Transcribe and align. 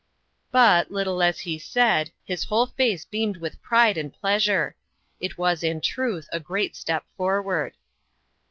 But, 0.49 0.89
little 0.89 1.21
as 1.21 1.41
he 1.41 1.59
said, 1.59 2.09
his 2.23 2.45
whole 2.45 2.65
face 2.65 3.05
beamed 3.05 3.37
with 3.37 3.61
pride 3.61 3.99
and 3.99 4.11
pleasure. 4.11 4.75
It 5.19 5.37
was, 5.37 5.63
in 5.63 5.79
truth, 5.79 6.27
a 6.31 6.39
great 6.39 6.75
step 6.75 7.05
forward. 7.15 7.73